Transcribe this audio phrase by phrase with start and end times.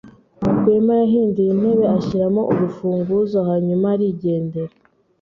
[0.57, 4.73] Rwema yahinduye intebe, ashyiramo urufunguzo, hanyuma arigendera.